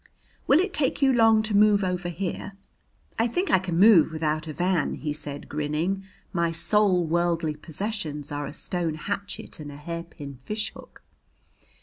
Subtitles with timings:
[0.47, 2.53] "Will it take you long to move over here?"
[3.19, 6.03] "I think I can move without a van," he said, grinning.
[6.33, 11.03] "My sole worldly possessions are a stone hatchet and a hairpin fishhook."